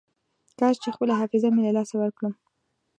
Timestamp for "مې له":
1.51-1.71